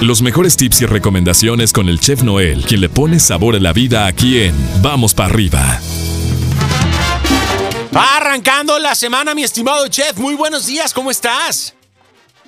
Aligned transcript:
Los 0.00 0.22
mejores 0.22 0.56
tips 0.56 0.80
y 0.80 0.86
recomendaciones 0.86 1.74
con 1.74 1.90
el 1.90 2.00
chef 2.00 2.22
Noel, 2.22 2.64
quien 2.64 2.80
le 2.80 2.88
pone 2.88 3.20
sabor 3.20 3.54
a 3.54 3.58
la 3.58 3.74
vida 3.74 4.06
aquí 4.06 4.40
en 4.40 4.54
Vamos 4.80 5.12
para 5.12 5.28
arriba. 5.28 5.78
Arrancando 7.94 8.78
la 8.78 8.94
semana, 8.94 9.34
mi 9.34 9.42
estimado 9.44 9.86
chef. 9.88 10.16
Muy 10.16 10.36
buenos 10.36 10.66
días, 10.66 10.94
¿cómo 10.94 11.10
estás? 11.10 11.74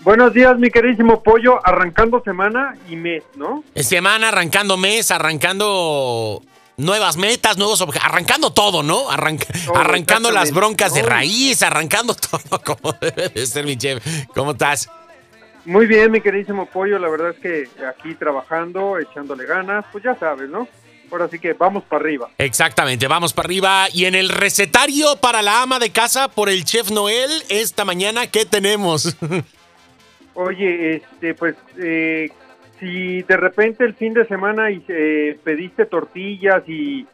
Buenos 0.00 0.32
días, 0.32 0.58
mi 0.58 0.70
queridísimo 0.70 1.23
pollo. 1.23 1.61
Arrancando 1.62 2.23
semana 2.25 2.75
y 2.88 2.96
mes, 2.96 3.23
¿no? 3.36 3.62
Semana, 3.75 4.29
arrancando 4.29 4.79
mes, 4.79 5.11
arrancando 5.11 6.41
nuevas 6.79 7.19
metas, 7.19 7.59
nuevos 7.59 7.82
objetos, 7.82 8.09
arrancando 8.09 8.55
todo, 8.55 8.82
¿no? 8.82 9.11
arrancando 9.11 10.30
las 10.30 10.53
broncas 10.53 10.95
de 10.95 11.03
raíz, 11.03 11.62
arrancando 11.62 12.14
todo 12.30 12.62
como 12.64 12.95
debe 12.98 13.29
de 13.29 13.46
ser, 13.46 13.66
mi 13.66 13.77
chef. 13.77 14.03
¿Cómo 14.34 14.53
estás? 14.53 14.89
Muy 15.64 15.86
bien, 15.86 16.10
mi 16.10 16.20
queridísimo 16.20 16.66
pollo. 16.66 16.98
La 16.98 17.09
verdad 17.09 17.30
es 17.30 17.38
que 17.38 17.68
aquí 17.87 18.14
trabajando, 18.14 18.98
echándole 18.98 19.46
ganas, 19.46 19.84
pues 19.92 20.02
ya 20.02 20.14
sabes, 20.16 20.48
¿no? 20.48 20.66
Ahora 21.10 21.28
sí 21.28 21.38
que 21.38 21.52
vamos 21.52 21.84
para 21.84 22.02
arriba. 22.02 22.30
Exactamente, 22.38 23.06
vamos 23.06 23.32
para 23.32 23.46
arriba. 23.46 23.84
Y 23.92 24.06
en 24.06 24.14
el 24.14 24.28
recetario 24.30 25.16
para 25.16 25.42
la 25.42 25.62
ama 25.62 25.78
de 25.78 25.90
casa 25.90 26.28
por 26.28 26.48
el 26.48 26.64
chef 26.64 26.90
Noel, 26.90 27.30
esta 27.48 27.84
mañana, 27.84 28.27
¿qué 28.27 28.46
tenemos? 28.46 29.16
Oye, 30.34 30.96
este, 30.96 31.34
pues, 31.34 31.54
eh, 31.79 32.30
si 32.80 33.23
de 33.23 33.37
repente 33.37 33.84
el 33.84 33.95
fin 33.95 34.15
de 34.15 34.26
semana 34.26 34.70
y, 34.70 34.82
eh, 34.88 35.38
pediste 35.45 35.84
tortillas 35.84 36.62
y 36.66 37.06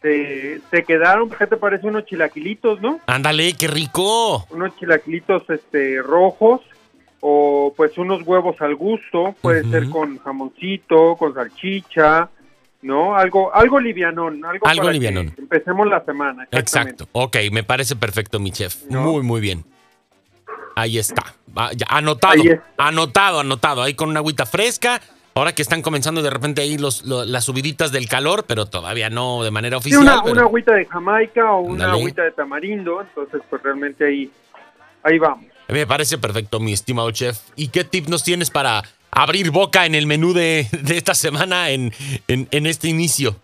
te, 0.00 0.60
quedaron, 0.86 1.28
¿qué 1.28 1.46
te 1.46 1.56
parece 1.56 1.86
unos 1.86 2.06
chilaquilitos, 2.06 2.80
no? 2.80 3.00
Ándale, 3.06 3.52
qué 3.52 3.68
rico. 3.68 4.46
Unos 4.50 4.74
chilaquilitos 4.76 5.42
este, 5.50 6.00
rojos 6.00 6.62
o 7.20 7.72
pues 7.76 7.98
unos 7.98 8.22
huevos 8.26 8.60
al 8.60 8.74
gusto, 8.76 9.34
puede 9.40 9.64
ser 9.64 9.88
con 9.88 10.18
jamoncito, 10.18 11.16
con 11.16 11.34
salchicha, 11.34 12.28
¿no? 12.82 13.16
Algo, 13.16 13.52
algo 13.54 13.80
livianón, 13.80 14.44
algo, 14.44 14.66
algo 14.66 14.90
livianón. 14.90 15.34
empecemos 15.36 15.86
la 15.88 16.04
semana. 16.04 16.46
Exacto, 16.50 17.08
ok, 17.12 17.36
me 17.52 17.64
parece 17.64 17.96
perfecto, 17.96 18.38
mi 18.38 18.52
chef. 18.52 18.84
Muy, 18.88 19.22
muy 19.22 19.40
bien. 19.40 19.64
Ahí 20.76 20.96
está. 20.96 21.34
anotado, 21.88 22.40
anotado, 22.76 23.40
anotado. 23.40 23.82
Ahí 23.82 23.94
con 23.94 24.10
una 24.10 24.20
agüita 24.20 24.46
fresca. 24.46 25.00
Ahora 25.34 25.52
que 25.52 25.62
están 25.62 25.82
comenzando 25.82 26.22
de 26.22 26.30
repente 26.30 26.62
ahí 26.62 26.78
los, 26.78 27.04
las 27.04 27.44
subiditas 27.44 27.92
del 27.92 28.08
calor, 28.08 28.44
pero 28.46 28.66
todavía 28.66 29.10
no 29.10 29.42
de 29.42 29.50
manera 29.50 29.76
oficial. 29.76 30.02
una, 30.02 30.22
una, 30.22 30.42
agüita 30.42 30.74
de 30.74 30.84
Jamaica 30.84 31.52
o 31.52 31.60
una 31.60 31.92
agüita 31.92 32.22
de 32.22 32.32
tamarindo. 32.32 33.00
Entonces, 33.00 33.42
pues 33.50 33.62
realmente 33.62 34.04
ahí, 34.04 34.30
ahí 35.02 35.18
vamos. 35.18 35.47
Me 35.68 35.86
parece 35.86 36.16
perfecto, 36.16 36.60
mi 36.60 36.72
estimado 36.72 37.10
chef. 37.10 37.40
¿Y 37.54 37.68
qué 37.68 37.84
tip 37.84 38.08
nos 38.08 38.24
tienes 38.24 38.50
para 38.50 38.82
abrir 39.10 39.50
boca 39.50 39.84
en 39.84 39.94
el 39.94 40.06
menú 40.06 40.32
de, 40.32 40.60
esta 40.94 41.14
semana 41.14 41.70
en, 41.70 41.92
este 42.26 42.88
inicio? 42.88 43.36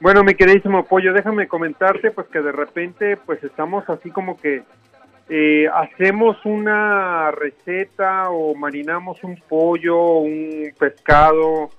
Bueno, 0.00 0.24
mi 0.24 0.34
queridísimo 0.34 0.86
pollo, 0.86 1.12
déjame 1.12 1.46
comentarte 1.46 2.10
pues 2.10 2.26
que 2.28 2.40
de 2.40 2.52
repente 2.52 3.18
pues 3.18 3.42
estamos 3.44 3.88
así 3.88 4.10
como 4.10 4.38
que 4.38 4.62
eh, 5.28 5.66
hacemos 5.74 6.38
una 6.44 7.30
receta 7.30 8.30
o 8.30 8.54
marinamos 8.54 9.22
un 9.24 9.36
pollo, 9.48 10.18
un 10.18 10.72
pescado 10.78 11.70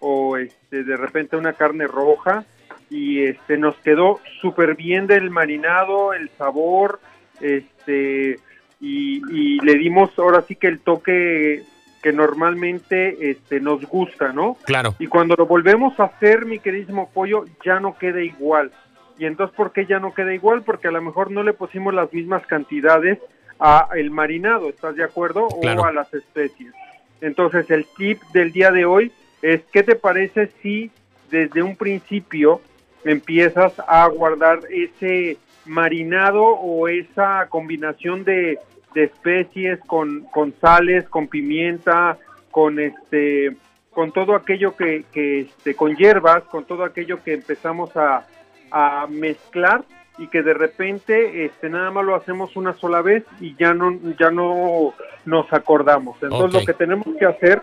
o 0.00 0.36
este 0.38 0.82
de 0.82 0.96
repente 0.96 1.36
una 1.36 1.52
carne 1.52 1.86
roja 1.86 2.44
y 2.90 3.22
este 3.22 3.58
nos 3.58 3.76
quedó 3.76 4.20
súper 4.40 4.76
bien 4.76 5.06
del 5.06 5.30
marinado, 5.30 6.14
el 6.14 6.30
sabor, 6.36 7.00
este 7.40 8.38
y, 8.82 9.22
y, 9.30 9.60
le 9.60 9.74
dimos 9.76 10.10
ahora 10.18 10.42
sí 10.42 10.56
que 10.56 10.66
el 10.66 10.80
toque 10.80 11.62
que 12.02 12.12
normalmente 12.12 13.30
este, 13.30 13.60
nos 13.60 13.84
gusta, 13.86 14.32
¿no? 14.32 14.56
Claro. 14.64 14.96
Y 14.98 15.06
cuando 15.06 15.36
lo 15.36 15.46
volvemos 15.46 15.98
a 16.00 16.04
hacer, 16.04 16.44
mi 16.46 16.58
queridísimo 16.58 17.08
pollo, 17.14 17.44
ya 17.64 17.78
no 17.78 17.96
queda 17.96 18.20
igual. 18.20 18.72
Y 19.18 19.26
entonces, 19.26 19.56
¿por 19.56 19.72
qué 19.72 19.86
ya 19.86 20.00
no 20.00 20.12
queda 20.12 20.34
igual? 20.34 20.62
Porque 20.62 20.88
a 20.88 20.90
lo 20.90 21.00
mejor 21.00 21.30
no 21.30 21.44
le 21.44 21.52
pusimos 21.52 21.94
las 21.94 22.12
mismas 22.12 22.44
cantidades 22.46 23.20
a 23.60 23.88
el 23.94 24.10
marinado, 24.10 24.68
¿estás 24.68 24.96
de 24.96 25.04
acuerdo? 25.04 25.46
O 25.46 25.84
a 25.84 25.92
las 25.92 26.12
especies. 26.12 26.74
Entonces, 27.20 27.70
el 27.70 27.86
tip 27.96 28.20
del 28.34 28.50
día 28.50 28.72
de 28.72 28.84
hoy 28.84 29.12
es, 29.40 29.60
¿qué 29.72 29.84
te 29.84 29.94
parece 29.94 30.50
si 30.60 30.90
desde 31.30 31.62
un 31.62 31.76
principio 31.76 32.60
empiezas 33.04 33.74
a 33.86 34.08
guardar 34.08 34.60
ese 34.70 35.38
marinado 35.66 36.44
o 36.44 36.88
esa 36.88 37.46
combinación 37.48 38.24
de 38.24 38.58
de 38.94 39.04
especies, 39.04 39.80
con, 39.86 40.24
con 40.32 40.54
sales, 40.60 41.08
con 41.08 41.28
pimienta, 41.28 42.18
con 42.50 42.78
este 42.78 43.56
con 43.90 44.10
todo 44.10 44.34
aquello 44.34 44.74
que, 44.74 45.04
que 45.12 45.40
este, 45.40 45.74
con 45.74 45.94
hierbas, 45.96 46.44
con 46.44 46.64
todo 46.64 46.82
aquello 46.84 47.22
que 47.22 47.34
empezamos 47.34 47.94
a, 47.94 48.26
a 48.70 49.06
mezclar 49.06 49.84
y 50.18 50.28
que 50.28 50.42
de 50.42 50.54
repente 50.54 51.44
este 51.44 51.68
nada 51.68 51.90
más 51.90 52.04
lo 52.04 52.14
hacemos 52.14 52.56
una 52.56 52.72
sola 52.74 53.02
vez 53.02 53.24
y 53.40 53.54
ya 53.56 53.74
no 53.74 53.98
ya 54.18 54.30
no 54.30 54.94
nos 55.24 55.52
acordamos. 55.52 56.22
Entonces 56.22 56.60
lo 56.60 56.66
que 56.66 56.74
tenemos 56.74 57.06
que 57.18 57.26
hacer 57.26 57.62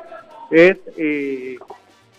es 0.52 0.78
eh, 0.98 1.58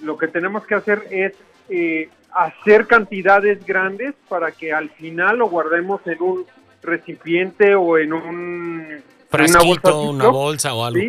lo 0.00 0.16
que 0.16 0.28
tenemos 0.28 0.66
que 0.66 0.74
hacer 0.74 1.02
es 1.10 1.34
eh, 1.68 2.08
hacer 2.32 2.86
cantidades 2.86 3.64
grandes 3.64 4.14
para 4.28 4.52
que 4.52 4.72
al 4.72 4.90
final 4.90 5.38
lo 5.38 5.48
guardemos 5.48 6.00
en 6.06 6.22
un 6.22 6.46
recipiente 6.82 7.74
o 7.74 7.98
en 7.98 8.12
un 8.12 9.02
frasquito, 9.28 10.02
una 10.02 10.28
bolsa, 10.28 10.74
o 10.74 10.84
algo. 10.84 11.00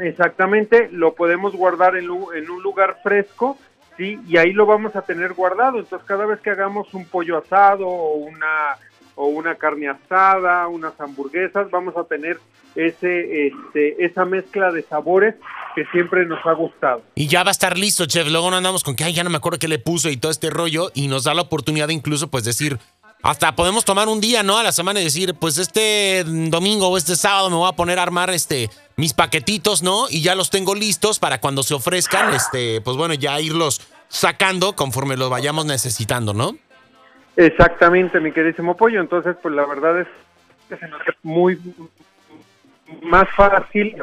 Exactamente, 0.00 0.88
lo 0.92 1.14
podemos 1.14 1.54
guardar 1.54 1.96
en, 1.96 2.04
en, 2.04 2.50
un 2.50 2.62
lugar 2.62 2.98
fresco, 3.02 3.56
sí, 3.96 4.20
y 4.28 4.36
ahí 4.36 4.52
lo 4.52 4.66
vamos 4.66 4.94
a 4.94 5.02
tener 5.02 5.32
guardado. 5.32 5.78
Entonces, 5.78 6.06
cada 6.06 6.26
vez 6.26 6.40
que 6.40 6.50
hagamos 6.50 6.92
un 6.92 7.06
pollo 7.06 7.38
asado 7.38 7.86
o 7.86 8.14
una 8.14 8.76
o 9.16 9.26
una 9.28 9.54
carne 9.54 9.88
asada, 9.88 10.68
unas 10.68 10.98
hamburguesas, 11.00 11.70
vamos 11.70 11.96
a 11.96 12.04
tener 12.04 12.38
ese 12.76 13.46
este 13.46 14.04
esa 14.04 14.26
mezcla 14.26 14.70
de 14.70 14.82
sabores 14.82 15.34
que 15.74 15.84
siempre 15.86 16.26
nos 16.26 16.44
ha 16.46 16.52
gustado. 16.52 17.02
Y 17.14 17.26
ya 17.26 17.42
va 17.42 17.50
a 17.50 17.52
estar 17.52 17.76
listo, 17.76 18.06
chef. 18.06 18.28
Luego 18.28 18.50
no 18.50 18.56
andamos 18.56 18.84
con 18.84 18.94
que 18.94 19.04
ay, 19.04 19.14
ya 19.14 19.24
no 19.24 19.30
me 19.30 19.38
acuerdo 19.38 19.58
qué 19.58 19.68
le 19.68 19.78
puso 19.78 20.10
y 20.10 20.18
todo 20.18 20.30
este 20.30 20.50
rollo 20.50 20.90
y 20.94 21.08
nos 21.08 21.24
da 21.24 21.34
la 21.34 21.42
oportunidad 21.42 21.88
de 21.88 21.94
incluso 21.94 22.28
pues 22.28 22.44
decir 22.44 22.78
hasta 23.26 23.56
podemos 23.56 23.84
tomar 23.84 24.08
un 24.08 24.20
día, 24.20 24.42
¿no? 24.42 24.56
A 24.58 24.62
la 24.62 24.70
semana 24.70 25.00
y 25.00 25.04
decir, 25.04 25.34
pues 25.34 25.58
este 25.58 26.22
domingo 26.24 26.88
o 26.88 26.96
este 26.96 27.16
sábado 27.16 27.50
me 27.50 27.56
voy 27.56 27.68
a 27.68 27.72
poner 27.72 27.98
a 27.98 28.02
armar 28.02 28.30
este 28.30 28.70
mis 28.96 29.14
paquetitos, 29.14 29.82
¿no? 29.82 30.06
Y 30.08 30.22
ya 30.22 30.34
los 30.36 30.50
tengo 30.50 30.74
listos 30.74 31.18
para 31.18 31.40
cuando 31.40 31.62
se 31.62 31.74
ofrezcan, 31.74 32.32
este, 32.32 32.80
pues 32.80 32.96
bueno, 32.96 33.14
ya 33.14 33.40
irlos 33.40 33.80
sacando 34.08 34.76
conforme 34.76 35.16
los 35.16 35.28
vayamos 35.28 35.66
necesitando, 35.66 36.34
¿no? 36.34 36.56
Exactamente, 37.36 38.20
mi 38.20 38.32
queridísimo 38.32 38.76
pollo. 38.76 39.00
Entonces, 39.00 39.36
pues 39.42 39.54
la 39.54 39.66
verdad 39.66 40.00
es 40.00 40.08
que 40.68 40.76
se 40.76 40.86
nos 40.86 41.00
muy 41.22 41.58
más 43.02 43.28
fácil. 43.36 43.96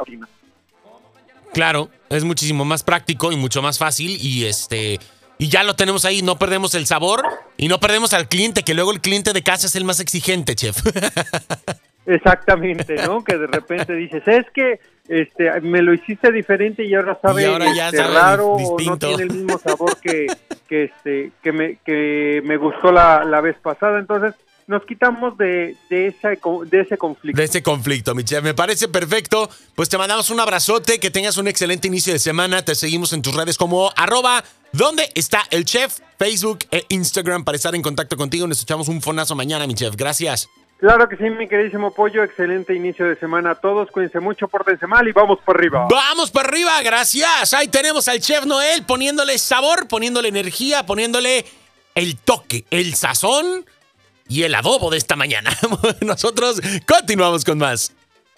Claro, 1.54 1.88
es 2.10 2.24
muchísimo 2.24 2.64
más 2.64 2.82
práctico 2.82 3.32
y 3.32 3.36
mucho 3.36 3.62
más 3.62 3.78
fácil 3.78 4.18
y 4.20 4.44
este 4.44 5.00
y 5.38 5.48
ya 5.48 5.62
lo 5.62 5.74
tenemos 5.74 6.04
ahí, 6.04 6.22
no 6.22 6.38
perdemos 6.38 6.74
el 6.74 6.86
sabor 6.86 7.22
y 7.56 7.68
no 7.68 7.80
perdemos 7.80 8.12
al 8.12 8.28
cliente, 8.28 8.62
que 8.62 8.74
luego 8.74 8.92
el 8.92 9.00
cliente 9.00 9.32
de 9.32 9.42
casa 9.42 9.66
es 9.66 9.76
el 9.76 9.84
más 9.84 10.00
exigente, 10.00 10.54
chef. 10.54 10.76
Exactamente, 12.06 12.96
¿no? 13.06 13.24
Que 13.24 13.38
de 13.38 13.46
repente 13.46 13.94
dices, 13.94 14.22
es 14.26 14.46
que 14.54 14.78
este, 15.08 15.60
me 15.60 15.82
lo 15.82 15.94
hiciste 15.94 16.30
diferente 16.32 16.84
y 16.84 16.94
ahora 16.94 17.18
sabe 17.20 17.44
este, 17.44 18.02
raro 18.02 18.52
o 18.52 18.80
no 18.80 18.98
tiene 18.98 19.22
el 19.22 19.30
mismo 19.30 19.58
sabor 19.64 19.98
que, 20.00 20.26
que, 20.68 20.84
este, 20.84 21.32
que, 21.42 21.52
me, 21.52 21.76
que 21.84 22.42
me 22.44 22.56
gustó 22.56 22.92
la, 22.92 23.24
la 23.24 23.40
vez 23.40 23.56
pasada. 23.62 23.98
Entonces, 23.98 24.34
nos 24.66 24.84
quitamos 24.84 25.36
de, 25.36 25.76
de, 25.90 26.08
ese, 26.08 26.38
de 26.70 26.80
ese 26.80 26.96
conflicto. 26.96 27.38
De 27.38 27.44
ese 27.44 27.62
conflicto, 27.62 28.14
mi 28.14 28.24
chef. 28.24 28.42
Me 28.42 28.54
parece 28.54 28.88
perfecto. 28.88 29.48
Pues 29.74 29.88
te 29.88 29.98
mandamos 29.98 30.30
un 30.30 30.40
abrazote, 30.40 30.98
que 30.98 31.10
tengas 31.10 31.36
un 31.36 31.48
excelente 31.48 31.88
inicio 31.88 32.12
de 32.12 32.18
semana. 32.18 32.62
Te 32.64 32.74
seguimos 32.74 33.12
en 33.12 33.22
tus 33.22 33.34
redes 33.34 33.58
como 33.58 33.90
arroba 33.96 34.44
¿Dónde 34.74 35.08
está 35.14 35.44
el 35.50 35.64
chef? 35.64 36.00
Facebook 36.18 36.64
e 36.72 36.84
Instagram 36.88 37.44
para 37.44 37.54
estar 37.54 37.76
en 37.76 37.82
contacto 37.82 38.16
contigo. 38.16 38.48
Nos 38.48 38.60
echamos 38.60 38.88
un 38.88 39.00
fonazo 39.00 39.36
mañana, 39.36 39.68
mi 39.68 39.74
chef. 39.74 39.94
Gracias. 39.94 40.48
Claro 40.80 41.08
que 41.08 41.16
sí, 41.16 41.30
mi 41.30 41.46
queridísimo 41.46 41.94
pollo. 41.94 42.24
Excelente 42.24 42.74
inicio 42.74 43.06
de 43.06 43.14
semana 43.14 43.52
a 43.52 43.54
todos. 43.54 43.88
Cuídense 43.92 44.18
mucho, 44.18 44.48
pórtense 44.48 44.88
mal 44.88 45.06
y 45.06 45.12
vamos 45.12 45.38
para 45.44 45.60
arriba. 45.60 45.86
Vamos 45.88 46.32
para 46.32 46.48
arriba, 46.48 46.82
gracias. 46.82 47.54
Ahí 47.54 47.68
tenemos 47.68 48.08
al 48.08 48.18
chef 48.18 48.46
Noel 48.46 48.84
poniéndole 48.84 49.38
sabor, 49.38 49.86
poniéndole 49.86 50.26
energía, 50.26 50.84
poniéndole 50.84 51.44
el 51.94 52.16
toque, 52.16 52.64
el 52.70 52.96
sazón 52.96 53.64
y 54.28 54.42
el 54.42 54.56
adobo 54.56 54.90
de 54.90 54.98
esta 54.98 55.14
mañana. 55.14 55.56
Nosotros 56.00 56.60
continuamos 56.84 57.44
con 57.44 57.58
más. 57.58 57.92